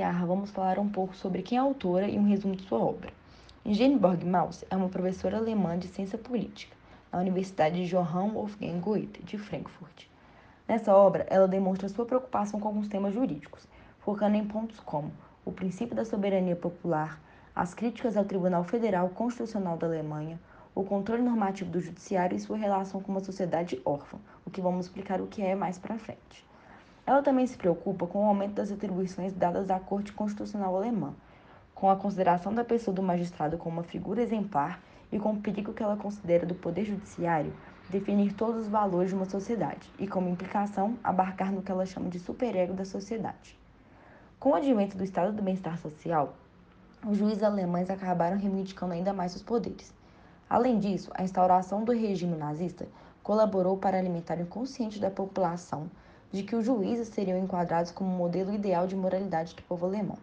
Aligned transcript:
iniciar, 0.00 0.24
vamos 0.24 0.50
falar 0.50 0.78
um 0.78 0.88
pouco 0.88 1.14
sobre 1.14 1.42
quem 1.42 1.58
é 1.58 1.60
a 1.60 1.64
autora 1.64 2.08
e 2.08 2.18
um 2.18 2.26
resumo 2.26 2.56
de 2.56 2.62
sua 2.62 2.78
obra. 2.78 3.12
Ingeborg 3.66 4.24
Maus 4.24 4.64
é 4.70 4.74
uma 4.74 4.88
professora 4.88 5.36
alemã 5.36 5.78
de 5.78 5.88
ciência 5.88 6.16
política 6.16 6.74
na 7.12 7.18
Universidade 7.18 7.86
Johann 7.86 8.30
Wolfgang 8.30 8.80
Goethe, 8.80 9.22
de 9.22 9.36
Frankfurt. 9.36 10.06
Nessa 10.66 10.96
obra, 10.96 11.26
ela 11.28 11.46
demonstra 11.46 11.86
sua 11.90 12.06
preocupação 12.06 12.58
com 12.58 12.68
alguns 12.68 12.88
temas 12.88 13.12
jurídicos, 13.12 13.68
focando 13.98 14.36
em 14.36 14.44
pontos 14.46 14.80
como 14.80 15.12
o 15.44 15.52
princípio 15.52 15.94
da 15.94 16.06
soberania 16.06 16.56
popular, 16.56 17.20
as 17.54 17.74
críticas 17.74 18.16
ao 18.16 18.24
Tribunal 18.24 18.64
Federal 18.64 19.10
Constitucional 19.10 19.76
da 19.76 19.86
Alemanha, 19.86 20.40
o 20.74 20.82
controle 20.82 21.20
normativo 21.20 21.70
do 21.70 21.80
judiciário 21.80 22.34
e 22.34 22.40
sua 22.40 22.56
relação 22.56 23.02
com 23.02 23.12
uma 23.12 23.20
sociedade 23.20 23.78
órfã, 23.84 24.16
o 24.46 24.50
que 24.50 24.62
vamos 24.62 24.86
explicar 24.86 25.20
o 25.20 25.26
que 25.26 25.42
é 25.42 25.54
mais 25.54 25.76
para 25.76 25.98
frente. 25.98 26.49
Ela 27.10 27.22
também 27.22 27.44
se 27.44 27.58
preocupa 27.58 28.06
com 28.06 28.24
o 28.24 28.28
aumento 28.28 28.54
das 28.54 28.70
atribuições 28.70 29.32
dadas 29.32 29.68
à 29.68 29.80
Corte 29.80 30.12
Constitucional 30.12 30.76
Alemã, 30.76 31.12
com 31.74 31.90
a 31.90 31.96
consideração 31.96 32.54
da 32.54 32.62
pessoa 32.62 32.94
do 32.94 33.02
magistrado 33.02 33.58
como 33.58 33.78
uma 33.78 33.82
figura 33.82 34.22
exemplar 34.22 34.80
e 35.10 35.18
com 35.18 35.32
o 35.32 35.40
perigo 35.40 35.72
que 35.72 35.82
ela 35.82 35.96
considera 35.96 36.46
do 36.46 36.54
poder 36.54 36.84
judiciário 36.84 37.52
definir 37.88 38.32
todos 38.34 38.60
os 38.60 38.68
valores 38.68 39.10
de 39.10 39.16
uma 39.16 39.24
sociedade 39.24 39.90
e, 39.98 40.06
como 40.06 40.28
implicação, 40.28 40.96
abarcar 41.02 41.50
no 41.50 41.62
que 41.62 41.72
ela 41.72 41.84
chama 41.84 42.08
de 42.08 42.20
superego 42.20 42.74
da 42.74 42.84
sociedade. 42.84 43.58
Com 44.38 44.50
o 44.50 44.54
advento 44.54 44.96
do 44.96 45.02
estado 45.02 45.32
do 45.32 45.42
bem-estar 45.42 45.78
social, 45.78 46.34
os 47.04 47.18
juízes 47.18 47.42
alemães 47.42 47.90
acabaram 47.90 48.38
reivindicando 48.38 48.92
ainda 48.92 49.12
mais 49.12 49.32
seus 49.32 49.42
poderes. 49.42 49.92
Além 50.48 50.78
disso, 50.78 51.10
a 51.14 51.24
instauração 51.24 51.82
do 51.82 51.90
regime 51.90 52.36
nazista 52.36 52.86
colaborou 53.20 53.76
para 53.76 53.98
alimentar 53.98 54.38
o 54.38 54.42
inconsciente 54.42 55.00
da 55.00 55.10
população 55.10 55.90
de 56.32 56.42
que 56.42 56.54
os 56.54 56.64
juízes 56.64 57.08
seriam 57.08 57.38
enquadrados 57.38 57.90
como 57.90 58.10
o 58.10 58.16
modelo 58.16 58.52
ideal 58.52 58.86
de 58.86 58.94
moralidade 58.94 59.54
do 59.54 59.62
povo 59.62 59.86
alemão. 59.86 60.18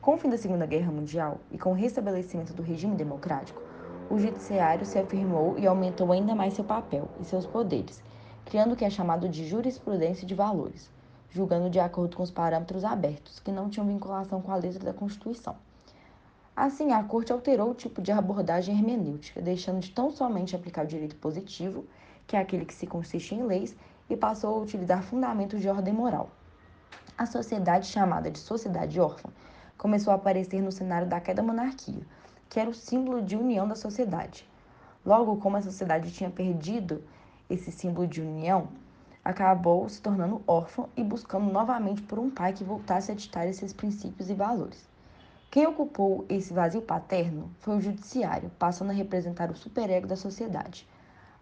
Com 0.00 0.14
o 0.14 0.18
fim 0.18 0.28
da 0.28 0.38
Segunda 0.38 0.66
Guerra 0.66 0.90
Mundial 0.90 1.38
e 1.50 1.58
com 1.58 1.70
o 1.70 1.74
restabelecimento 1.74 2.52
do 2.52 2.62
regime 2.62 2.96
democrático, 2.96 3.62
o 4.10 4.18
judiciário 4.18 4.86
se 4.86 4.98
afirmou 4.98 5.58
e 5.58 5.66
aumentou 5.66 6.10
ainda 6.12 6.34
mais 6.34 6.54
seu 6.54 6.64
papel 6.64 7.08
e 7.20 7.24
seus 7.24 7.46
poderes, 7.46 8.02
criando 8.44 8.72
o 8.72 8.76
que 8.76 8.84
é 8.84 8.90
chamado 8.90 9.28
de 9.28 9.46
jurisprudência 9.46 10.26
de 10.26 10.34
valores, 10.34 10.90
julgando 11.30 11.68
de 11.68 11.78
acordo 11.78 12.16
com 12.16 12.22
os 12.22 12.30
parâmetros 12.30 12.84
abertos, 12.84 13.38
que 13.38 13.52
não 13.52 13.68
tinham 13.68 13.86
vinculação 13.86 14.40
com 14.40 14.50
a 14.50 14.56
letra 14.56 14.82
da 14.82 14.94
Constituição. 14.94 15.56
Assim, 16.56 16.90
a 16.90 17.04
Corte 17.04 17.32
alterou 17.32 17.70
o 17.70 17.74
tipo 17.74 18.02
de 18.02 18.10
abordagem 18.10 18.76
hermenêutica, 18.76 19.40
deixando 19.40 19.80
de 19.80 19.90
tão 19.90 20.10
somente 20.10 20.56
aplicar 20.56 20.84
o 20.84 20.88
direito 20.88 21.14
positivo, 21.16 21.84
que 22.26 22.34
é 22.34 22.40
aquele 22.40 22.64
que 22.64 22.74
se 22.74 22.86
consiste 22.86 23.34
em 23.34 23.42
leis, 23.44 23.76
e 24.08 24.16
passou 24.16 24.54
a 24.54 24.62
utilizar 24.62 25.02
fundamentos 25.02 25.60
de 25.60 25.68
ordem 25.68 25.92
moral. 25.92 26.30
A 27.16 27.26
sociedade 27.26 27.86
chamada 27.86 28.30
de 28.30 28.38
sociedade 28.38 29.00
órfã 29.00 29.28
começou 29.76 30.12
a 30.12 30.16
aparecer 30.16 30.62
no 30.62 30.72
cenário 30.72 31.08
da 31.08 31.20
queda 31.20 31.42
da 31.42 31.46
monarquia, 31.46 32.06
que 32.48 32.58
era 32.58 32.70
o 32.70 32.74
símbolo 32.74 33.22
de 33.22 33.36
união 33.36 33.66
da 33.66 33.74
sociedade. 33.74 34.48
Logo, 35.04 35.36
como 35.36 35.56
a 35.56 35.62
sociedade 35.62 36.10
tinha 36.12 36.30
perdido 36.30 37.02
esse 37.48 37.70
símbolo 37.70 38.06
de 38.06 38.20
união, 38.20 38.68
acabou 39.24 39.88
se 39.88 40.00
tornando 40.00 40.42
órfã 40.46 40.86
e 40.96 41.02
buscando 41.02 41.52
novamente 41.52 42.02
por 42.02 42.18
um 42.18 42.30
pai 42.30 42.52
que 42.52 42.64
voltasse 42.64 43.12
a 43.12 43.14
ditar 43.14 43.46
esses 43.46 43.72
princípios 43.72 44.30
e 44.30 44.34
valores. 44.34 44.88
Quem 45.50 45.66
ocupou 45.66 46.24
esse 46.28 46.52
vazio 46.52 46.82
paterno 46.82 47.50
foi 47.60 47.76
o 47.76 47.80
judiciário, 47.80 48.50
passando 48.58 48.90
a 48.90 48.94
representar 48.94 49.50
o 49.50 49.56
superego 49.56 50.06
da 50.06 50.16
sociedade. 50.16 50.86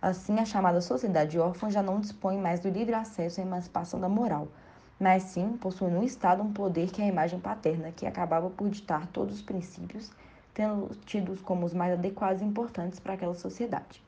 Assim, 0.00 0.39
a 0.39 0.44
chamada 0.44 0.83
sociedade 0.83 1.39
órfã 1.39 1.70
já 1.70 1.82
não 1.82 2.00
dispõe 2.00 2.37
mais 2.38 2.60
do 2.60 2.69
livre 2.69 2.94
acesso 2.94 3.41
à 3.41 3.43
emancipação 3.43 3.98
da 3.98 4.09
moral, 4.09 4.48
mas 5.00 5.22
sim 5.22 5.56
possui 5.56 5.91
no 5.91 6.04
Estado 6.04 6.43
um 6.43 6.53
poder 6.53 6.91
que 6.91 7.00
é 7.00 7.06
a 7.06 7.09
imagem 7.09 7.41
paterna, 7.41 7.91
que 7.91 8.06
acabava 8.06 8.50
por 8.50 8.69
ditar 8.69 9.06
todos 9.06 9.37
os 9.37 9.43
princípios, 9.43 10.12
tendo 10.53 10.94
tidos 11.06 11.41
como 11.41 11.65
os 11.65 11.72
mais 11.72 11.94
adequados 11.94 12.43
e 12.43 12.44
importantes 12.44 13.00
para 13.00 13.15
aquela 13.15 13.34
sociedade. 13.34 14.03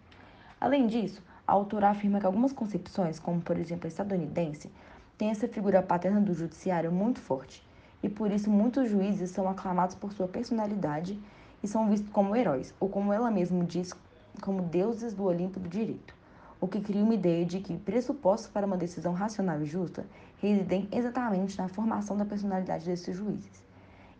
Além 0.60 0.86
disso, 0.86 1.22
a 1.46 1.52
autora 1.52 1.88
afirma 1.88 2.20
que 2.20 2.26
algumas 2.26 2.52
concepções, 2.52 3.18
como 3.18 3.40
por 3.40 3.58
exemplo 3.58 3.86
a 3.86 3.88
estadunidense, 3.88 4.70
têm 5.16 5.30
essa 5.30 5.48
figura 5.48 5.82
paterna 5.82 6.20
do 6.20 6.34
judiciário 6.34 6.92
muito 6.92 7.18
forte, 7.18 7.66
e 8.02 8.10
por 8.10 8.30
isso 8.30 8.50
muitos 8.50 8.90
juízes 8.90 9.30
são 9.30 9.48
aclamados 9.48 9.94
por 9.94 10.12
sua 10.12 10.28
personalidade 10.28 11.18
e 11.62 11.66
são 11.66 11.88
vistos 11.88 12.10
como 12.10 12.36
heróis, 12.36 12.74
ou 12.78 12.90
como 12.90 13.12
ela 13.12 13.30
mesma 13.30 13.64
diz, 13.64 13.94
como 14.42 14.62
deuses 14.62 15.12
do 15.14 15.24
Olimpo 15.24 15.60
do 15.60 15.68
direito, 15.68 16.14
o 16.60 16.66
que 16.66 16.80
cria 16.80 17.02
uma 17.02 17.14
ideia 17.14 17.44
de 17.44 17.60
que 17.60 17.76
pressupostos 17.76 18.50
para 18.50 18.66
uma 18.66 18.76
decisão 18.76 19.12
racional 19.12 19.60
e 19.62 19.66
justa 19.66 20.06
residem 20.38 20.88
exatamente 20.90 21.56
na 21.58 21.68
formação 21.68 22.16
da 22.16 22.24
personalidade 22.24 22.84
desses 22.84 23.16
juízes. 23.16 23.62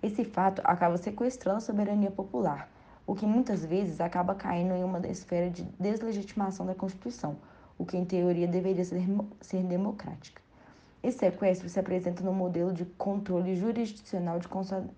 Esse 0.02 0.24
fato 0.24 0.62
acaba 0.64 0.96
sequestrando 0.96 1.58
a 1.58 1.60
soberania 1.60 2.10
popular, 2.10 2.70
o 3.06 3.14
que 3.14 3.26
muitas 3.26 3.64
vezes 3.64 4.00
acaba 4.00 4.34
caindo 4.34 4.74
em 4.74 4.84
uma 4.84 4.98
esfera 5.08 5.50
de 5.50 5.64
deslegitimação 5.80 6.64
da 6.66 6.74
Constituição, 6.74 7.36
o 7.76 7.84
que 7.84 7.96
em 7.96 8.04
teoria 8.04 8.46
deveria 8.46 8.84
ser, 8.84 9.02
ser 9.40 9.62
democrática. 9.64 10.40
Esse 11.02 11.18
sequestro 11.18 11.68
se 11.68 11.78
apresenta 11.78 12.22
no 12.22 12.32
modelo 12.32 12.72
de 12.72 12.84
controle 12.84 13.56
jurisdicional 13.56 14.38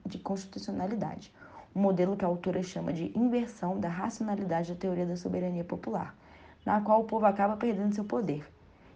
de 0.07 0.19
constitucionalidade, 0.19 1.33
um 1.75 1.81
modelo 1.81 2.17
que 2.17 2.25
a 2.25 2.29
autora 2.29 2.63
chama 2.63 2.93
de 2.93 3.17
inversão 3.17 3.79
da 3.79 3.89
racionalidade 3.89 4.73
da 4.73 4.79
teoria 4.79 5.07
da 5.07 5.17
soberania 5.17 5.63
popular, 5.63 6.17
na 6.67 6.81
qual 6.81 7.01
o 7.01 7.05
povo 7.05 7.27
acaba 7.27 7.57
perdendo 7.57 7.95
seu 7.95 8.05
poder. 8.05 8.45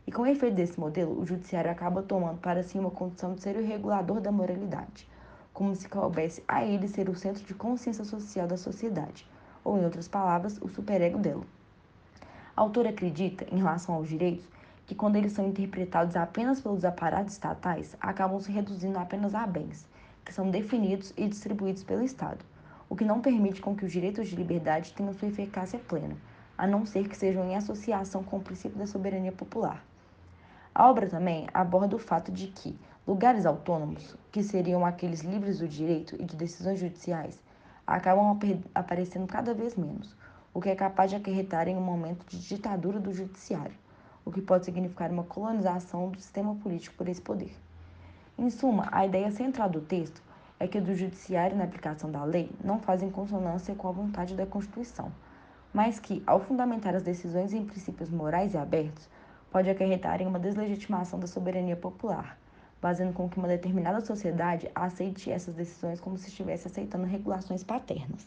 E 0.07 0.13
com 0.13 0.23
o 0.23 0.27
efeito 0.27 0.57
desse 0.57 0.79
modelo, 0.79 1.19
o 1.19 1.25
judiciário 1.25 1.71
acaba 1.71 2.03
tomando 2.03 2.39
para 2.39 2.63
si 2.63 2.79
uma 2.79 2.91
condição 2.91 3.35
de 3.35 3.43
ser 3.43 3.57
o 3.57 3.65
regulador 3.65 4.21
da 4.21 4.33
moralidade, 4.33 5.09
como 5.53 5.75
se 5.75 5.89
coubesse 5.89 6.43
a 6.49 6.65
ele 6.65 6.89
ser 6.89 7.09
o 7.09 7.15
centro 7.15 7.45
de 7.45 7.55
consciência 7.55 8.05
social 8.05 8.47
da 8.47 8.57
sociedade, 8.57 9.27
ou 9.63 9.79
em 9.79 9.85
outras 9.85 10.09
palavras, 10.09 10.59
o 10.61 10.69
superego 10.69 11.19
dela. 11.19 11.45
A 12.57 12.61
autora 12.61 12.91
acredita, 12.91 13.47
em 13.53 13.59
relação 13.59 13.95
aos 13.95 14.09
direitos, 14.09 14.47
que 14.85 14.95
quando 14.95 15.17
eles 15.17 15.33
são 15.33 15.47
interpretados 15.47 16.17
apenas 16.17 16.61
pelos 16.61 16.85
aparatos 16.85 17.33
estatais, 17.33 17.97
acabam 18.01 18.39
se 18.41 18.51
reduzindo 18.53 18.99
apenas 18.99 19.35
a 19.35 19.47
bens, 19.47 19.87
que 20.25 20.35
são 20.35 20.51
definidos 20.51 21.15
e 21.17 21.27
distribuídos 21.27 21.85
pelo 21.85 22.03
Estado 22.03 22.45
o 22.95 22.97
que 22.97 23.05
não 23.05 23.21
permite 23.21 23.61
com 23.61 23.75
que 23.75 23.85
os 23.85 23.91
direitos 23.91 24.29
de 24.29 24.37
liberdade 24.37 24.93
tenham 24.93 25.13
sua 25.13 25.27
eficácia 25.27 25.81
plena, 25.81 26.17
a 26.57 26.65
não 26.65 26.87
ser 26.87 27.09
que 27.09 27.17
sejam 27.17 27.43
em 27.45 27.57
associação 27.57 28.23
com 28.23 28.37
o 28.37 28.41
princípio 28.41 28.79
da 28.79 28.87
soberania 28.87 29.33
popular. 29.33 29.85
A 30.73 30.89
obra 30.89 31.09
também 31.09 31.49
aborda 31.53 31.97
o 31.97 31.99
fato 31.99 32.31
de 32.31 32.47
que 32.47 32.79
lugares 33.05 33.47
autônomos, 33.47 34.17
que 34.31 34.45
seriam 34.45 34.87
aqueles 34.87 35.23
livres 35.23 35.59
do 35.59 35.67
direito 35.67 36.15
e 36.23 36.25
de 36.25 36.37
decisões 36.37 36.79
judiciais, 36.79 37.43
acabam 37.85 38.39
aparecendo 38.73 39.27
cada 39.27 39.53
vez 39.53 39.75
menos, 39.75 40.15
o 40.55 40.61
que 40.61 40.69
é 40.69 40.77
capaz 40.77 41.11
de 41.11 41.17
acarretar 41.17 41.67
em 41.67 41.77
um 41.77 41.81
momento 41.81 42.25
de 42.29 42.39
ditadura 42.47 43.01
do 43.01 43.13
judiciário, 43.13 43.75
o 44.25 44.31
que 44.31 44.41
pode 44.41 44.67
significar 44.67 45.11
uma 45.11 45.25
colonização 45.25 46.11
do 46.11 46.21
sistema 46.21 46.55
político 46.55 46.95
por 46.95 47.09
esse 47.09 47.21
poder. 47.21 47.57
Em 48.39 48.49
suma, 48.51 48.89
a 48.93 49.05
ideia 49.05 49.33
central 49.33 49.69
do 49.69 49.81
texto 49.81 50.23
é 50.59 50.67
que 50.67 50.81
do 50.81 50.95
judiciário 50.95 51.57
na 51.57 51.65
aplicação 51.65 52.11
da 52.11 52.25
lei 52.25 52.51
não 52.63 52.79
fazem 52.79 53.11
consonância 53.11 53.75
com 53.75 53.89
a 53.89 53.93
vontade 53.93 54.35
da 54.35 54.47
Constituição, 54.47 55.13
mas 55.73 55.99
que, 55.99 56.23
ao 56.27 56.41
fundamentar 56.41 56.95
as 56.95 57.03
decisões 57.03 57.53
em 57.53 57.65
princípios 57.65 58.09
morais 58.09 58.55
e 58.55 58.59
abertos, 58.59 59.09
pode 59.51 59.69
acarretar 59.69 60.23
em 60.23 60.27
uma 60.27 60.39
deslegitimação 60.39 61.19
da 61.19 61.27
soberania 61.27 61.77
popular, 61.77 62.39
fazendo 62.81 63.13
com 63.13 63.29
que 63.29 63.39
uma 63.39 63.49
determinada 63.49 64.01
sociedade 64.01 64.71
aceite 64.75 65.31
essas 65.31 65.55
decisões 65.55 66.01
como 66.01 66.19
se 66.19 66.29
estivesse 66.29 66.69
aceitando 66.69 67.07
regulações 67.07 67.65
paternas. 67.65 68.27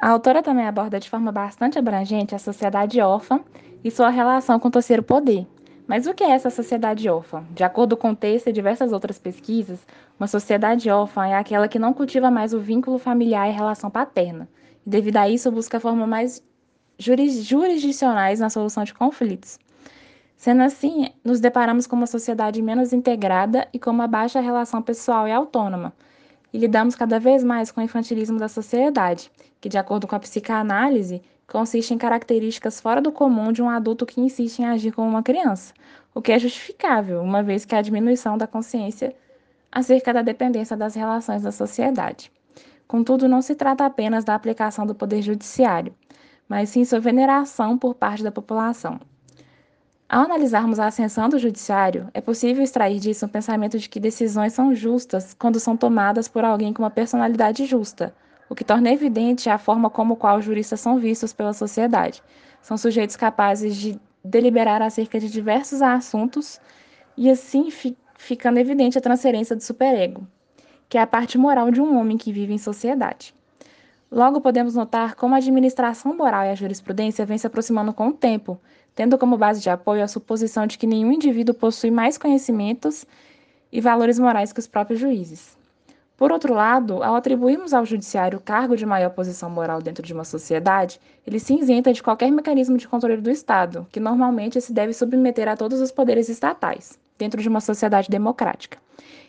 A 0.00 0.10
autora 0.10 0.42
também 0.42 0.66
aborda 0.66 1.00
de 1.00 1.08
forma 1.08 1.32
bastante 1.32 1.78
abrangente 1.78 2.34
a 2.34 2.38
sociedade 2.38 3.00
órfã 3.00 3.42
e 3.82 3.90
sua 3.90 4.10
relação 4.10 4.60
com 4.60 4.68
o 4.68 4.70
terceiro 4.70 5.02
poder, 5.02 5.46
mas 5.86 6.06
o 6.06 6.14
que 6.14 6.24
é 6.24 6.30
essa 6.30 6.50
sociedade 6.50 7.08
órfã? 7.08 7.44
De 7.50 7.62
acordo 7.62 7.96
com 7.96 8.10
o 8.10 8.16
texto 8.16 8.48
e 8.48 8.52
diversas 8.52 8.92
outras 8.92 9.18
pesquisas, 9.18 9.86
uma 10.18 10.26
sociedade 10.26 10.90
órfã 10.90 11.26
é 11.26 11.34
aquela 11.34 11.68
que 11.68 11.78
não 11.78 11.94
cultiva 11.94 12.30
mais 12.30 12.52
o 12.52 12.58
vínculo 12.58 12.98
familiar 12.98 13.48
e 13.48 13.52
relação 13.52 13.88
paterna, 13.90 14.48
e 14.84 14.90
devido 14.90 15.18
a 15.18 15.28
isso 15.28 15.50
busca 15.50 15.78
formas 15.78 16.08
mais 16.08 16.42
jurisdicionais 16.98 18.40
na 18.40 18.50
solução 18.50 18.82
de 18.82 18.94
conflitos. 18.94 19.58
Sendo 20.36 20.62
assim, 20.62 21.10
nos 21.24 21.40
deparamos 21.40 21.86
com 21.86 21.96
uma 21.96 22.06
sociedade 22.06 22.60
menos 22.60 22.92
integrada 22.92 23.68
e 23.72 23.78
com 23.78 23.90
uma 23.90 24.06
baixa 24.06 24.40
relação 24.40 24.82
pessoal 24.82 25.28
e 25.28 25.32
autônoma, 25.32 25.92
e 26.52 26.58
lidamos 26.58 26.94
cada 26.94 27.20
vez 27.20 27.44
mais 27.44 27.70
com 27.70 27.80
o 27.80 27.84
infantilismo 27.84 28.38
da 28.38 28.48
sociedade, 28.48 29.30
que, 29.60 29.68
de 29.68 29.78
acordo 29.78 30.06
com 30.06 30.16
a 30.16 30.20
psicanálise, 30.20 31.22
consiste 31.46 31.94
em 31.94 31.98
características 31.98 32.80
fora 32.80 33.00
do 33.00 33.12
comum 33.12 33.52
de 33.52 33.62
um 33.62 33.70
adulto 33.70 34.04
que 34.04 34.20
insiste 34.20 34.58
em 34.58 34.66
agir 34.66 34.92
como 34.92 35.08
uma 35.08 35.22
criança, 35.22 35.72
o 36.14 36.20
que 36.20 36.32
é 36.32 36.38
justificável, 36.38 37.22
uma 37.22 37.42
vez 37.42 37.64
que 37.64 37.74
há 37.74 37.82
diminuição 37.82 38.36
da 38.36 38.46
consciência 38.46 39.14
acerca 39.70 40.12
da 40.12 40.22
dependência 40.22 40.76
das 40.76 40.94
relações 40.94 41.42
da 41.42 41.52
sociedade. 41.52 42.32
Contudo, 42.88 43.28
não 43.28 43.42
se 43.42 43.54
trata 43.54 43.84
apenas 43.84 44.24
da 44.24 44.34
aplicação 44.34 44.86
do 44.86 44.94
poder 44.94 45.22
judiciário, 45.22 45.94
mas 46.48 46.70
sim 46.70 46.84
sua 46.84 47.00
veneração 47.00 47.76
por 47.76 47.94
parte 47.94 48.22
da 48.22 48.30
população. 48.30 49.00
Ao 50.08 50.22
analisarmos 50.22 50.78
a 50.78 50.86
ascensão 50.86 51.28
do 51.28 51.38
judiciário, 51.38 52.08
é 52.14 52.20
possível 52.20 52.62
extrair 52.62 53.00
disso 53.00 53.26
um 53.26 53.28
pensamento 53.28 53.76
de 53.76 53.88
que 53.88 53.98
decisões 53.98 54.52
são 54.52 54.72
justas 54.72 55.34
quando 55.34 55.58
são 55.58 55.76
tomadas 55.76 56.28
por 56.28 56.44
alguém 56.44 56.72
com 56.72 56.82
uma 56.82 56.90
personalidade 56.90 57.66
justa, 57.66 58.14
o 58.48 58.54
que 58.54 58.64
torna 58.64 58.92
evidente 58.92 59.50
a 59.50 59.58
forma 59.58 59.90
como 59.90 60.16
qual 60.16 60.40
juristas 60.40 60.80
são 60.80 60.98
vistos 60.98 61.32
pela 61.32 61.52
sociedade. 61.52 62.22
São 62.60 62.76
sujeitos 62.76 63.16
capazes 63.16 63.76
de 63.76 64.00
deliberar 64.24 64.82
acerca 64.82 65.18
de 65.20 65.30
diversos 65.30 65.82
assuntos 65.82 66.60
e 67.16 67.30
assim 67.30 67.70
fi 67.70 67.96
ficando 68.18 68.58
evidente 68.58 68.96
a 68.96 69.00
transferência 69.00 69.54
do 69.54 69.62
superego, 69.62 70.26
que 70.88 70.96
é 70.96 71.02
a 71.02 71.06
parte 71.06 71.36
moral 71.36 71.70
de 71.70 71.82
um 71.82 71.98
homem 71.98 72.16
que 72.16 72.32
vive 72.32 72.54
em 72.54 72.58
sociedade. 72.58 73.34
Logo, 74.10 74.40
podemos 74.40 74.74
notar 74.74 75.14
como 75.14 75.34
a 75.34 75.38
administração 75.38 76.16
moral 76.16 76.44
e 76.44 76.48
a 76.48 76.54
jurisprudência 76.54 77.26
vêm 77.26 77.36
se 77.36 77.46
aproximando 77.46 77.92
com 77.92 78.08
o 78.08 78.12
tempo, 78.12 78.58
tendo 78.94 79.18
como 79.18 79.36
base 79.36 79.60
de 79.60 79.68
apoio 79.68 80.02
a 80.02 80.08
suposição 80.08 80.66
de 80.66 80.78
que 80.78 80.86
nenhum 80.86 81.12
indivíduo 81.12 81.54
possui 81.54 81.90
mais 81.90 82.16
conhecimentos 82.16 83.04
e 83.70 83.80
valores 83.80 84.18
morais 84.18 84.52
que 84.52 84.60
os 84.60 84.66
próprios 84.66 84.98
juízes. 84.98 85.58
Por 86.16 86.32
outro 86.32 86.54
lado, 86.54 87.02
ao 87.02 87.14
atribuirmos 87.14 87.74
ao 87.74 87.84
judiciário 87.84 88.38
o 88.38 88.42
cargo 88.42 88.74
de 88.74 88.86
maior 88.86 89.10
posição 89.10 89.50
moral 89.50 89.82
dentro 89.82 90.02
de 90.02 90.14
uma 90.14 90.24
sociedade, 90.24 90.98
ele 91.26 91.38
se 91.38 91.54
isenta 91.54 91.92
de 91.92 92.02
qualquer 92.02 92.30
mecanismo 92.32 92.78
de 92.78 92.88
controle 92.88 93.20
do 93.20 93.30
Estado, 93.30 93.86
que 93.92 94.00
normalmente 94.00 94.58
se 94.60 94.72
deve 94.72 94.94
submeter 94.94 95.46
a 95.46 95.56
todos 95.56 95.78
os 95.78 95.92
poderes 95.92 96.30
estatais, 96.30 96.98
dentro 97.18 97.42
de 97.42 97.48
uma 97.48 97.60
sociedade 97.60 98.08
democrática. 98.08 98.78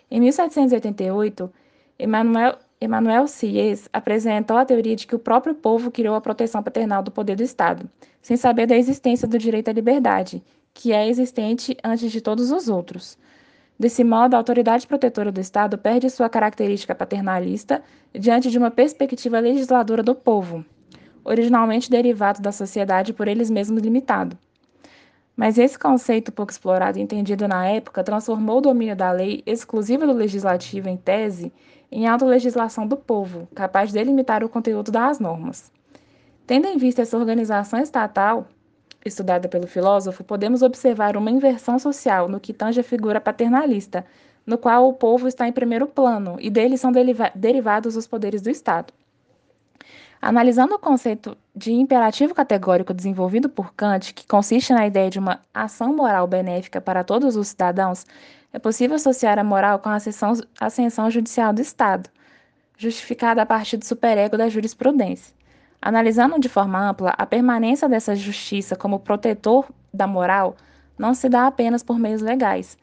Em 0.10 0.22
1788, 0.22 1.52
Emmanuel, 2.00 2.56
Emmanuel 2.80 3.28
Sieyès 3.28 3.90
apresentou 3.92 4.56
a 4.56 4.64
teoria 4.64 4.96
de 4.96 5.06
que 5.06 5.16
o 5.16 5.20
próprio 5.20 5.56
povo 5.56 5.92
criou 5.92 6.16
a 6.16 6.22
proteção 6.22 6.64
paternal 6.64 7.04
do 7.04 7.12
poder 7.12 7.36
do 7.36 7.44
Estado, 7.44 7.90
sem 8.22 8.38
saber 8.38 8.66
da 8.66 8.78
existência 8.78 9.28
do 9.28 9.38
direito 9.38 9.68
à 9.68 9.74
liberdade, 9.74 10.42
que 10.74 10.94
é 10.94 11.10
existente 11.10 11.76
antes 11.84 12.10
de 12.10 12.22
todos 12.22 12.50
os 12.50 12.70
outros. 12.70 13.18
Desse 13.80 14.04
modo, 14.04 14.34
a 14.34 14.38
autoridade 14.38 14.88
protetora 14.88 15.32
do 15.32 15.40
Estado 15.40 15.78
perde 15.78 16.10
sua 16.10 16.28
característica 16.28 16.96
paternalista 16.96 17.84
diante 18.12 18.50
de 18.50 18.58
uma 18.58 18.72
perspectiva 18.72 19.40
legisladora 19.40 20.02
do 20.02 20.16
povo, 20.16 20.66
originalmente 21.24 21.90
derivado 21.90 22.42
da 22.42 22.52
sociedade 22.52 23.14
por 23.14 23.28
eles 23.28 23.52
mesmos 23.52 23.82
limitado. 23.82 24.38
Mas 25.36 25.60
esse 25.60 25.78
conceito 25.78 26.32
pouco 26.32 26.52
explorado 26.52 26.98
e 26.98 27.02
entendido 27.02 27.48
na 27.48 27.68
época 27.68 28.04
transformou 28.04 28.58
o 28.58 28.62
domínio 28.62 28.96
da 28.96 29.12
lei 29.12 29.44
exclusiva 29.46 30.08
do 30.08 30.14
legislativo 30.14 30.90
em 30.90 30.98
tese 30.98 31.54
em 31.92 32.08
autolegislação 32.08 32.88
do 32.88 32.98
povo, 32.98 33.48
capaz 33.54 33.90
de 33.90 33.94
delimitar 33.94 34.44
o 34.44 34.50
conteúdo 34.50 34.92
das 34.92 35.20
normas. 35.20 35.72
Tendo 36.48 36.66
em 36.66 36.78
vista 36.78 37.04
essa 37.04 37.18
organização 37.18 37.80
estatal, 37.80 38.48
estudada 39.08 39.48
pelo 39.48 39.68
filósofo, 39.68 40.24
podemos 40.24 40.62
observar 40.62 41.18
uma 41.18 41.32
inversão 41.32 41.80
social 41.80 42.28
no 42.28 42.40
que 42.40 42.54
tange 42.54 42.80
a 42.80 42.84
figura 42.84 43.22
paternalista, 43.22 44.06
no 44.46 44.58
qual 44.58 44.88
o 44.88 44.94
povo 44.94 45.28
está 45.28 45.48
em 45.48 45.52
primeiro 45.52 45.88
plano 45.88 46.38
e 46.40 46.50
dele 46.50 46.78
são 46.78 46.92
derivados 47.36 47.96
os 47.96 48.08
poderes 48.08 48.42
do 48.42 48.50
Estado. 48.50 48.94
Analisando 50.22 50.76
o 50.76 50.80
conceito 50.80 51.38
de 51.56 51.72
imperativo 51.72 52.34
categórico 52.34 52.94
desenvolvido 52.94 53.50
por 53.50 53.74
Kant, 53.74 54.14
que 54.14 54.26
consiste 54.26 54.74
na 54.74 54.88
ideia 54.88 55.10
de 55.10 55.20
uma 55.20 55.42
ação 55.54 55.96
moral 55.96 56.26
benéfica 56.26 56.82
para 56.82 57.04
todos 57.04 57.36
os 57.36 57.50
cidadãos, 57.50 58.06
é 58.52 58.58
possível 58.58 58.96
associar 58.96 59.38
a 59.38 59.44
moral 59.44 59.80
com 59.80 59.90
a 59.90 59.96
ascensão, 59.96 60.34
ascensão 60.60 61.12
judicial 61.12 61.54
do 61.54 61.62
Estado, 61.62 62.10
justificada 62.78 63.42
a 63.42 63.46
partir 63.46 63.78
do 63.78 63.86
superego 63.86 64.38
da 64.38 64.50
jurisprudência. 64.50 65.37
Analisando 65.82 66.40
de 66.40 66.50
forma 66.50 66.90
ampla, 66.90 67.14
a 67.18 67.26
permanência 67.26 67.88
dessa 67.88 68.16
justiça 68.16 68.76
como 68.76 69.00
protetor 69.00 69.66
da 69.94 70.08
moral 70.08 70.56
não 70.98 71.14
se 71.14 71.30
dá 71.30 71.48
apenas 71.48 71.84
por 71.84 72.00
meios 72.00 72.22
legais, 72.22 72.78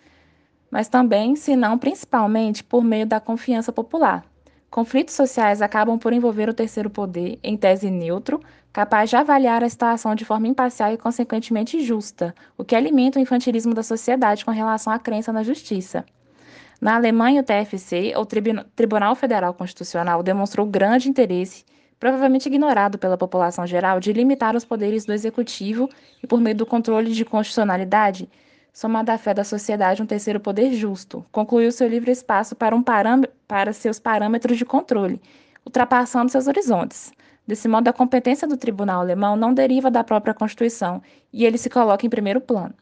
mas 0.71 0.89
também, 0.89 1.37
se 1.37 1.57
não 1.57 1.79
principalmente, 1.79 2.63
por 2.63 2.83
meio 2.83 3.07
da 3.07 3.21
confiança 3.21 3.73
popular. 3.73 4.25
Conflitos 4.71 5.15
sociais 5.15 5.63
acabam 5.63 5.99
por 5.99 6.13
envolver 6.13 6.49
o 6.49 6.55
terceiro 6.55 6.91
poder, 6.91 7.39
em 7.43 7.57
tese 7.57 7.91
neutro, 7.91 8.41
capaz 8.73 9.09
de 9.09 9.15
avaliar 9.15 9.63
a 9.63 9.69
situação 9.69 10.17
de 10.17 10.25
forma 10.25 10.49
imparcial 10.49 10.93
e, 10.93 10.99
consequentemente, 10.99 11.81
justa, 11.81 12.35
o 12.59 12.65
que 12.65 12.75
alimenta 12.75 13.19
o 13.19 13.23
infantilismo 13.23 13.73
da 13.73 13.85
sociedade 13.85 14.45
com 14.45 14.51
relação 14.51 14.93
à 14.93 14.99
crença 14.99 15.33
na 15.33 15.45
justiça. 15.45 16.05
Na 16.81 16.97
Alemanha, 16.97 17.41
o 17.41 17.45
TFC, 17.45 18.15
ou 18.17 18.27
Tribunal 18.27 19.15
Federal 19.15 19.55
Constitucional, 19.55 20.25
demonstrou 20.25 20.67
grande 20.67 21.09
interesse, 21.09 21.65
provavelmente 22.05 22.51
ignorado 22.51 22.99
pela 22.99 23.17
população 23.17 23.67
geral, 23.67 23.99
de 23.99 24.13
limitar 24.13 24.55
os 24.55 24.63
poderes 24.63 25.07
do 25.07 25.13
executivo 25.15 25.89
e, 26.23 26.27
por 26.27 26.39
meio 26.39 26.55
do 26.55 26.67
controle 26.67 27.11
de 27.15 27.25
constitucionalidade, 27.25 28.29
somada 28.75 29.15
à 29.15 29.17
fé 29.17 29.33
da 29.33 29.43
sociedade 29.43 30.03
um 30.03 30.07
terceiro 30.07 30.39
poder 30.39 30.75
justo, 30.75 31.25
concluiu 31.33 31.73
seu 31.73 31.89
livre 31.89 32.11
espaço 32.11 32.55
para, 32.55 32.77
um 32.77 32.85
para 33.49 33.73
seus 33.73 33.99
parâmetros 33.99 34.59
de 34.59 34.67
controle, 34.67 35.19
ultrapassando 35.65 36.31
seus 36.31 36.47
horizontes. 36.47 37.11
Desse 37.47 37.67
modo, 37.69 37.89
a 37.89 37.93
competência 37.95 38.47
do 38.47 38.59
tribunal 38.59 39.01
alemão 39.01 39.35
não 39.35 39.55
deriva 39.55 39.91
da 39.91 40.05
própria 40.05 40.35
Constituição 40.35 41.01
e 41.33 41.47
ele 41.47 41.57
se 41.57 41.71
coloca 41.71 42.05
em 42.05 42.11
primeiro 42.11 42.39
plano. 42.39 42.75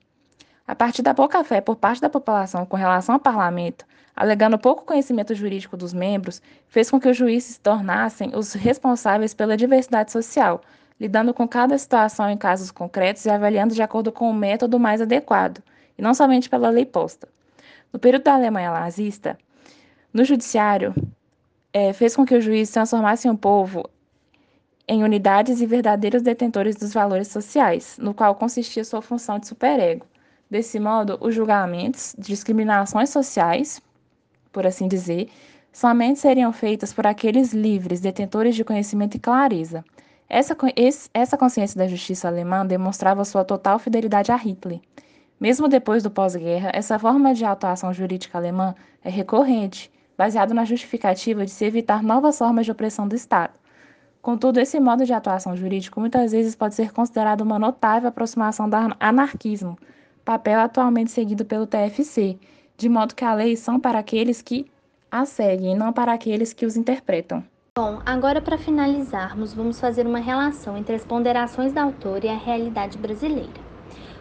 A 0.67 0.75
partir 0.75 1.03
da 1.03 1.15
pouca 1.15 1.45
fé 1.45 1.61
por 1.61 1.77
parte 1.77 2.01
da 2.01 2.11
população 2.11 2.67
com 2.67 2.77
relação 2.77 3.15
ao 3.15 3.21
parlamento, 3.21 3.85
alegando 4.15 4.59
pouco 4.59 4.85
conhecimento 4.85 5.35
jurídico 5.35 5.77
dos 5.77 5.93
membros, 5.93 6.43
fez 6.69 6.91
com 6.91 7.01
que 7.01 7.09
os 7.09 7.17
juízes 7.17 7.55
se 7.55 7.61
tornassem 7.61 8.33
os 8.37 8.53
responsáveis 8.53 9.35
pela 9.35 9.57
diversidade 9.57 10.13
social, 10.13 10.61
lidando 11.01 11.35
com 11.35 11.49
cada 11.49 11.77
situação 11.77 12.31
em 12.31 12.37
casos 12.37 12.71
concretos 12.71 13.25
e 13.25 13.31
avaliando 13.31 13.75
de 13.75 13.83
acordo 13.83 14.13
com 14.13 14.31
o 14.31 14.35
método 14.35 14.79
mais 14.79 15.01
adequado, 15.01 15.63
e 15.99 16.03
não 16.03 16.15
somente 16.15 16.49
pela 16.49 16.71
lei 16.71 16.85
posta. 16.85 17.29
No 17.93 17.99
período 17.99 18.25
da 18.25 18.35
Alemanha 18.35 18.71
nazista, 18.71 19.39
no 20.13 20.25
judiciário, 20.25 20.95
é, 21.73 21.93
fez 21.93 22.15
com 22.15 22.25
que 22.25 22.35
os 22.35 22.45
juízes 22.45 22.73
transformassem 22.73 23.31
o 23.31 23.37
povo 23.37 23.89
em 24.87 25.03
unidades 25.03 25.61
e 25.61 25.67
verdadeiros 25.67 26.23
detentores 26.23 26.77
dos 26.77 26.93
valores 26.93 27.29
sociais, 27.29 27.97
no 27.99 28.13
qual 28.13 28.35
consistia 28.35 28.85
sua 28.85 29.01
função 29.01 29.39
de 29.39 29.47
superego. 29.47 30.07
Desse 30.51 30.79
modo, 30.79 31.17
os 31.21 31.35
julgamentos, 31.35 32.15
discriminações 32.19 33.09
sociais, 33.09 33.81
por 34.53 34.67
assim 34.67 34.87
dizer, 34.87 35.29
somente 35.73 36.21
seriam 36.21 36.53
feitas 36.53 36.93
por 36.93 37.07
aqueles 37.07 37.53
livres, 37.53 38.01
detentores 38.01 38.55
de 38.55 38.65
conhecimento 38.65 39.17
e 39.17 39.21
clareza. 39.21 39.85
Essa, 40.29 40.57
essa 41.13 41.37
consciência 41.37 41.77
da 41.79 41.87
justiça 41.87 42.29
alemã 42.29 42.65
demonstrava 42.65 43.25
sua 43.25 43.45
total 43.45 43.79
fidelidade 43.79 44.31
a 44.31 44.37
Hitler. 44.37 44.81
Mesmo 45.41 45.67
depois 45.69 46.03
do 46.03 46.11
pós-guerra, 46.11 46.71
essa 46.73 46.99
forma 46.99 47.35
de 47.35 47.45
atuação 47.45 47.93
jurídica 47.93 48.39
alemã 48.39 48.75
é 49.03 49.11
recorrente, 49.11 49.91
baseada 50.17 50.55
na 50.55 50.65
justificativa 50.65 51.45
de 51.45 51.51
se 51.51 51.65
evitar 51.65 52.03
novas 52.03 52.39
formas 52.39 52.65
de 52.65 52.71
opressão 52.71 53.09
do 53.09 53.17
Estado. 53.17 53.55
Contudo, 54.23 54.61
esse 54.61 54.79
modo 54.79 55.05
de 55.05 55.13
atuação 55.13 55.57
jurídico 55.57 55.99
muitas 55.99 56.31
vezes 56.31 56.55
pode 56.55 56.77
ser 56.77 56.93
considerado 56.93 57.41
uma 57.41 57.59
notável 57.59 58.09
aproximação 58.09 58.71
do 58.71 58.77
anarquismo, 59.01 59.77
papel 60.25 60.61
atualmente 60.61 61.11
seguido 61.11 61.45
pelo 61.45 61.67
TFC, 61.67 62.39
de 62.77 62.89
modo 62.89 63.15
que 63.15 63.25
as 63.25 63.37
leis 63.37 63.59
são 63.61 63.79
para 63.79 63.99
aqueles 63.99 64.43
que 64.43 64.67
as 65.11 65.29
seguem 65.29 65.77
não 65.77 65.93
para 65.93 66.13
aqueles 66.13 66.53
que 66.53 66.65
os 66.65 66.77
interpretam. 66.77 67.45
Bom, 67.77 68.01
agora 68.05 68.41
para 68.41 68.59
finalizarmos, 68.59 69.55
vamos 69.55 69.81
fazer 69.81 70.07
uma 70.07 70.19
relação 70.19 70.77
entre 70.77 70.95
as 70.95 71.05
ponderações 71.05 71.73
da 71.73 71.83
autora 71.83 72.27
e 72.27 72.29
a 72.29 72.37
realidade 72.37 72.99
brasileira. 72.99 73.61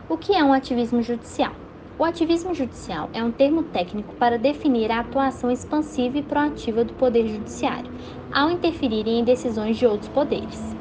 O 0.07 0.17
que 0.17 0.33
é 0.33 0.43
um 0.43 0.53
ativismo 0.53 1.01
judicial? 1.01 1.53
O 1.99 2.03
ativismo 2.03 2.53
judicial 2.53 3.09
é 3.13 3.23
um 3.23 3.31
termo 3.31 3.63
técnico 3.63 4.15
para 4.15 4.37
definir 4.37 4.91
a 4.91 5.01
atuação 5.01 5.51
expansiva 5.51 6.17
e 6.17 6.23
proativa 6.23 6.83
do 6.83 6.93
Poder 6.93 7.27
Judiciário, 7.27 7.91
ao 8.33 8.49
interferir 8.49 9.07
em 9.07 9.23
decisões 9.23 9.77
de 9.77 9.85
outros 9.85 10.09
poderes. 10.09 10.75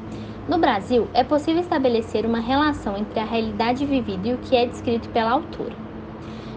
No 0.48 0.58
Brasil, 0.58 1.08
é 1.12 1.22
possível 1.22 1.60
estabelecer 1.60 2.24
uma 2.24 2.40
relação 2.40 2.96
entre 2.96 3.20
a 3.20 3.24
realidade 3.24 3.84
vivida 3.84 4.28
e 4.28 4.34
o 4.34 4.38
que 4.38 4.56
é 4.56 4.66
descrito 4.66 5.08
pela 5.10 5.30
autora. 5.30 5.89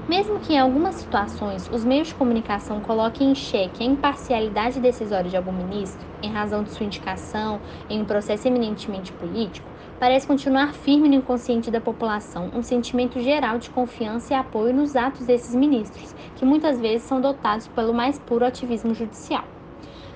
Mesmo 0.05 0.37
que 0.41 0.51
em 0.53 0.59
algumas 0.59 0.95
situações 0.95 1.69
os 1.71 1.85
meios 1.85 2.09
de 2.09 2.15
comunicação 2.15 2.81
coloquem 2.81 3.31
em 3.31 3.35
xeque 3.35 3.81
a 3.81 3.85
imparcialidade 3.85 4.81
decisória 4.81 5.29
de 5.29 5.37
algum 5.37 5.53
ministro, 5.53 6.05
em 6.21 6.29
razão 6.29 6.61
de 6.61 6.71
sua 6.71 6.85
indicação 6.85 7.61
em 7.89 8.01
um 8.01 8.05
processo 8.05 8.45
eminentemente 8.45 9.13
político, 9.13 9.71
parece 9.97 10.27
continuar 10.27 10.73
firme 10.73 11.07
no 11.07 11.15
inconsciente 11.15 11.71
da 11.71 11.79
população 11.79 12.51
um 12.53 12.61
sentimento 12.61 13.21
geral 13.21 13.57
de 13.57 13.69
confiança 13.69 14.33
e 14.33 14.35
apoio 14.35 14.73
nos 14.73 14.93
atos 14.97 15.25
desses 15.25 15.55
ministros, 15.55 16.13
que 16.35 16.43
muitas 16.43 16.81
vezes 16.81 17.07
são 17.07 17.21
dotados 17.21 17.69
pelo 17.69 17.93
mais 17.93 18.19
puro 18.19 18.45
ativismo 18.45 18.93
judicial. 18.93 19.45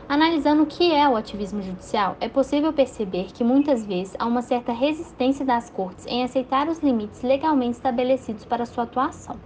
Analisando 0.09 0.63
o 0.63 0.67
que 0.67 0.91
é 0.93 1.07
o 1.07 1.15
ativismo 1.15 1.61
judicial, 1.61 2.17
é 2.19 2.27
possível 2.27 2.73
perceber 2.73 3.31
que 3.31 3.43
muitas 3.43 3.85
vezes 3.85 4.15
há 4.19 4.25
uma 4.25 4.41
certa 4.41 4.73
resistência 4.73 5.45
das 5.45 5.69
cortes 5.69 6.05
em 6.07 6.23
aceitar 6.25 6.67
os 6.67 6.79
limites 6.79 7.21
legalmente 7.21 7.77
estabelecidos 7.77 8.43
para 8.43 8.65
sua 8.65 8.83
atuação. 8.83 9.39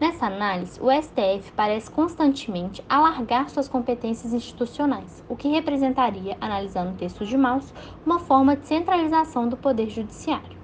Nessa 0.00 0.26
análise, 0.26 0.80
o 0.80 0.92
STF 0.92 1.50
parece 1.56 1.90
constantemente 1.90 2.84
alargar 2.88 3.50
suas 3.50 3.66
competências 3.66 4.32
institucionais, 4.32 5.24
o 5.28 5.34
que 5.34 5.48
representaria, 5.48 6.36
analisando 6.40 6.92
o 6.92 6.96
texto 6.96 7.26
de 7.26 7.36
Maus, 7.36 7.74
uma 8.06 8.20
forma 8.20 8.54
de 8.54 8.68
centralização 8.68 9.48
do 9.48 9.56
poder 9.56 9.90
judiciário. 9.90 10.56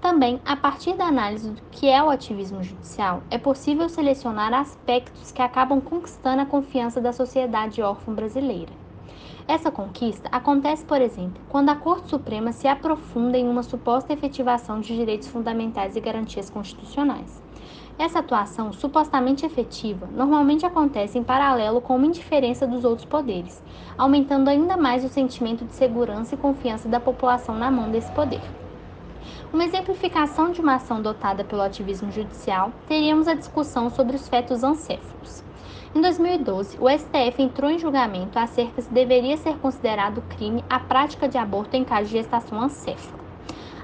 Também, 0.00 0.40
a 0.44 0.54
partir 0.54 0.94
da 0.94 1.06
análise 1.06 1.50
do 1.50 1.60
que 1.72 1.88
é 1.88 2.00
o 2.04 2.10
ativismo 2.10 2.62
judicial, 2.62 3.24
é 3.30 3.36
possível 3.36 3.88
selecionar 3.88 4.54
aspectos 4.54 5.32
que 5.32 5.42
acabam 5.42 5.80
conquistando 5.80 6.42
a 6.42 6.46
confiança 6.46 7.00
da 7.00 7.12
sociedade 7.12 7.82
órfã 7.82 8.14
brasileira. 8.14 8.72
Essa 9.48 9.72
conquista 9.72 10.28
acontece, 10.30 10.84
por 10.84 11.00
exemplo, 11.00 11.42
quando 11.48 11.70
a 11.70 11.74
Corte 11.74 12.10
Suprema 12.10 12.52
se 12.52 12.68
aprofunda 12.68 13.36
em 13.36 13.48
uma 13.48 13.64
suposta 13.64 14.12
efetivação 14.12 14.80
de 14.80 14.94
direitos 14.94 15.26
fundamentais 15.26 15.96
e 15.96 16.00
garantias 16.00 16.48
constitucionais. 16.48 17.41
Essa 17.98 18.18
atuação 18.18 18.72
supostamente 18.72 19.46
efetiva 19.46 20.08
normalmente 20.12 20.66
acontece 20.66 21.18
em 21.18 21.22
paralelo 21.22 21.80
com 21.80 21.96
uma 21.96 22.06
indiferença 22.06 22.66
dos 22.66 22.84
outros 22.84 23.06
poderes, 23.06 23.62
aumentando 23.96 24.48
ainda 24.48 24.76
mais 24.76 25.04
o 25.04 25.08
sentimento 25.08 25.64
de 25.64 25.72
segurança 25.74 26.34
e 26.34 26.38
confiança 26.38 26.88
da 26.88 26.98
população 26.98 27.54
na 27.54 27.70
mão 27.70 27.90
desse 27.90 28.10
poder. 28.10 28.40
Uma 29.52 29.64
exemplificação 29.64 30.50
de 30.50 30.60
uma 30.60 30.76
ação 30.76 31.02
dotada 31.02 31.44
pelo 31.44 31.62
ativismo 31.62 32.10
judicial, 32.10 32.72
teríamos 32.88 33.28
a 33.28 33.34
discussão 33.34 33.90
sobre 33.90 34.16
os 34.16 34.26
fetos 34.26 34.64
ancéfalos. 34.64 35.44
Em 35.94 36.00
2012, 36.00 36.78
o 36.80 36.88
STF 36.88 37.42
entrou 37.42 37.70
em 37.70 37.78
julgamento 37.78 38.38
acerca 38.38 38.80
se 38.80 38.92
deveria 38.92 39.36
ser 39.36 39.58
considerado 39.58 40.22
crime 40.22 40.64
a 40.68 40.80
prática 40.80 41.28
de 41.28 41.36
aborto 41.36 41.76
em 41.76 41.84
caso 41.84 42.06
de 42.06 42.12
gestação 42.12 42.58
ancéfala. 42.58 43.21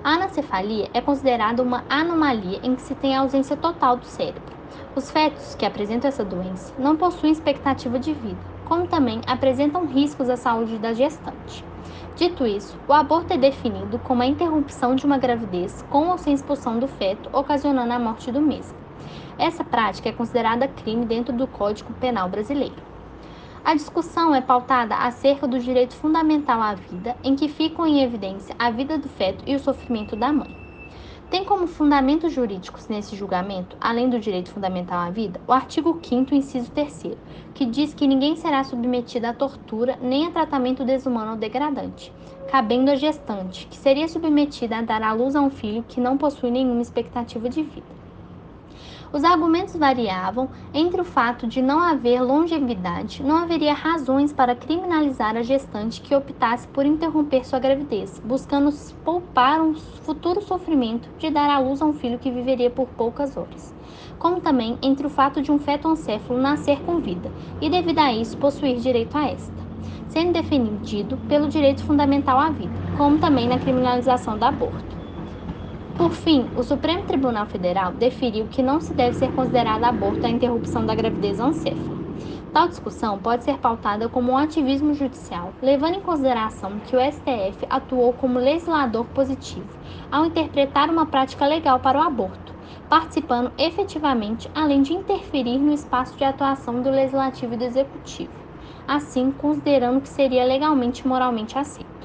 A 0.02 0.12
anencefalia 0.12 0.88
é 0.94 1.00
considerada 1.00 1.62
uma 1.62 1.84
anomalia 1.88 2.60
em 2.62 2.76
que 2.76 2.82
se 2.82 2.94
tem 2.94 3.16
ausência 3.16 3.56
total 3.56 3.96
do 3.96 4.06
cérebro. 4.06 4.56
Os 4.94 5.10
fetos 5.10 5.54
que 5.56 5.66
apresentam 5.66 6.08
essa 6.08 6.24
doença 6.24 6.72
não 6.78 6.96
possuem 6.96 7.32
expectativa 7.32 7.98
de 7.98 8.12
vida, 8.12 8.40
como 8.64 8.86
também 8.86 9.20
apresentam 9.26 9.86
riscos 9.86 10.28
à 10.28 10.36
saúde 10.36 10.78
da 10.78 10.92
gestante. 10.92 11.64
Dito 12.14 12.46
isso, 12.46 12.76
o 12.86 12.92
aborto 12.92 13.32
é 13.32 13.36
definido 13.36 13.98
como 13.98 14.22
a 14.22 14.26
interrupção 14.26 14.94
de 14.94 15.04
uma 15.04 15.18
gravidez 15.18 15.82
com 15.82 16.08
ou 16.08 16.18
sem 16.18 16.34
expulsão 16.34 16.78
do 16.78 16.86
feto, 16.86 17.28
ocasionando 17.32 17.92
a 17.92 17.98
morte 17.98 18.30
do 18.30 18.40
mesmo. 18.40 18.76
Essa 19.38 19.64
prática 19.64 20.08
é 20.08 20.12
considerada 20.12 20.68
crime 20.68 21.04
dentro 21.04 21.32
do 21.32 21.46
Código 21.46 21.92
Penal 21.94 22.28
brasileiro. 22.28 22.97
A 23.68 23.74
discussão 23.74 24.34
é 24.34 24.40
pautada 24.40 24.96
acerca 24.96 25.46
do 25.46 25.58
direito 25.58 25.92
fundamental 25.92 26.58
à 26.62 26.72
vida, 26.72 27.14
em 27.22 27.36
que 27.36 27.48
ficam 27.48 27.86
em 27.86 28.02
evidência 28.02 28.56
a 28.58 28.70
vida 28.70 28.96
do 28.96 29.10
feto 29.10 29.44
e 29.46 29.54
o 29.54 29.58
sofrimento 29.58 30.16
da 30.16 30.32
mãe. 30.32 30.48
Tem 31.30 31.44
como 31.44 31.66
fundamentos 31.66 32.32
jurídicos 32.32 32.88
nesse 32.88 33.14
julgamento, 33.14 33.76
além 33.78 34.08
do 34.08 34.18
direito 34.18 34.48
fundamental 34.48 34.98
à 34.98 35.10
vida, 35.10 35.38
o 35.46 35.52
artigo 35.52 36.00
5 36.02 36.34
inciso 36.34 36.70
3 36.70 37.18
que 37.52 37.66
diz 37.66 37.92
que 37.92 38.06
ninguém 38.06 38.36
será 38.36 38.64
submetido 38.64 39.26
à 39.26 39.34
tortura 39.34 39.98
nem 40.00 40.24
a 40.26 40.30
tratamento 40.30 40.82
desumano 40.82 41.32
ou 41.32 41.36
degradante, 41.36 42.10
cabendo 42.50 42.90
à 42.90 42.94
gestante, 42.94 43.66
que 43.66 43.76
seria 43.76 44.08
submetida 44.08 44.78
a 44.78 44.82
dar 44.82 45.02
à 45.02 45.12
luz 45.12 45.36
a 45.36 45.42
um 45.42 45.50
filho 45.50 45.84
que 45.86 46.00
não 46.00 46.16
possui 46.16 46.50
nenhuma 46.50 46.80
expectativa 46.80 47.50
de 47.50 47.62
vida. 47.62 47.97
Os 49.10 49.24
argumentos 49.24 49.74
variavam 49.74 50.50
entre 50.74 51.00
o 51.00 51.04
fato 51.04 51.46
de 51.46 51.62
não 51.62 51.80
haver 51.80 52.20
longevidade, 52.20 53.22
não 53.22 53.36
haveria 53.38 53.72
razões 53.72 54.34
para 54.34 54.54
criminalizar 54.54 55.34
a 55.34 55.42
gestante 55.42 56.02
que 56.02 56.14
optasse 56.14 56.68
por 56.68 56.84
interromper 56.84 57.46
sua 57.46 57.58
gravidez, 57.58 58.20
buscando 58.22 58.70
poupar 59.02 59.62
um 59.62 59.74
futuro 59.74 60.42
sofrimento 60.42 61.08
de 61.18 61.30
dar 61.30 61.48
à 61.48 61.58
luz 61.58 61.80
a 61.80 61.86
um 61.86 61.94
filho 61.94 62.18
que 62.18 62.30
viveria 62.30 62.70
por 62.70 62.86
poucas 62.86 63.34
horas. 63.34 63.74
Como 64.18 64.42
também 64.42 64.78
entre 64.82 65.06
o 65.06 65.10
fato 65.10 65.40
de 65.40 65.50
um 65.50 65.58
feto 65.58 65.88
ancéfalo 65.88 66.38
nascer 66.38 66.82
com 66.82 67.00
vida 67.00 67.32
e, 67.62 67.70
devido 67.70 68.00
a 68.00 68.12
isso, 68.12 68.36
possuir 68.36 68.76
direito 68.76 69.16
a 69.16 69.26
esta, 69.26 69.62
sendo 70.06 70.34
defendido 70.34 71.16
pelo 71.26 71.48
direito 71.48 71.82
fundamental 71.82 72.38
à 72.38 72.50
vida, 72.50 72.82
como 72.92 73.18
também 73.18 73.48
na 73.48 73.58
criminalização 73.58 74.36
do 74.36 74.44
aborto. 74.44 74.87
Por 75.98 76.12
fim, 76.12 76.48
o 76.54 76.62
Supremo 76.62 77.04
Tribunal 77.04 77.44
Federal 77.46 77.92
deferiu 77.92 78.46
que 78.46 78.62
não 78.62 78.80
se 78.80 78.94
deve 78.94 79.16
ser 79.16 79.32
considerado 79.32 79.82
aborto 79.82 80.28
a 80.28 80.30
interrupção 80.30 80.86
da 80.86 80.94
gravidez 80.94 81.40
ancéfala. 81.40 81.98
Tal 82.52 82.68
discussão 82.68 83.18
pode 83.18 83.42
ser 83.42 83.58
pautada 83.58 84.08
como 84.08 84.30
um 84.30 84.36
ativismo 84.36 84.94
judicial, 84.94 85.56
levando 85.60 85.96
em 85.96 86.00
consideração 86.00 86.78
que 86.78 86.94
o 86.94 87.00
STF 87.00 87.66
atuou 87.68 88.12
como 88.12 88.38
legislador 88.38 89.06
positivo 89.06 89.76
ao 90.08 90.24
interpretar 90.24 90.88
uma 90.88 91.06
prática 91.06 91.44
legal 91.48 91.80
para 91.80 91.98
o 91.98 92.02
aborto, 92.02 92.54
participando 92.88 93.52
efetivamente 93.58 94.48
além 94.54 94.82
de 94.82 94.92
interferir 94.92 95.58
no 95.58 95.72
espaço 95.72 96.16
de 96.16 96.22
atuação 96.22 96.80
do 96.80 96.90
legislativo 96.90 97.54
e 97.54 97.56
do 97.56 97.64
executivo, 97.64 98.36
assim 98.86 99.32
considerando 99.32 100.00
que 100.00 100.08
seria 100.08 100.44
legalmente 100.44 101.00
e 101.00 101.08
moralmente 101.08 101.58
aceito. 101.58 101.97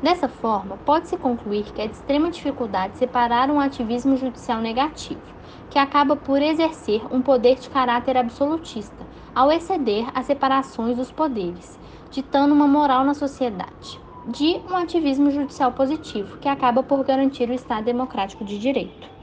Dessa 0.00 0.28
forma, 0.28 0.76
pode-se 0.76 1.16
concluir 1.16 1.72
que 1.72 1.82
é 1.82 1.86
de 1.88 1.94
extrema 1.94 2.30
dificuldade 2.30 2.96
separar 2.96 3.50
um 3.50 3.58
ativismo 3.58 4.16
judicial 4.16 4.60
negativo, 4.60 5.20
que 5.68 5.78
acaba 5.78 6.14
por 6.14 6.40
exercer 6.40 7.02
um 7.10 7.20
poder 7.20 7.56
de 7.56 7.68
caráter 7.68 8.16
absolutista, 8.16 9.06
ao 9.34 9.50
exceder 9.50 10.08
as 10.14 10.26
separações 10.26 10.96
dos 10.96 11.10
poderes, 11.10 11.78
ditando 12.12 12.54
uma 12.54 12.68
moral 12.68 13.04
na 13.04 13.12
sociedade, 13.12 14.00
de 14.24 14.60
um 14.70 14.76
ativismo 14.76 15.32
judicial 15.32 15.72
positivo, 15.72 16.38
que 16.38 16.48
acaba 16.48 16.82
por 16.82 17.04
garantir 17.04 17.50
o 17.50 17.54
Estado 17.54 17.84
democrático 17.84 18.44
de 18.44 18.56
direito. 18.56 19.17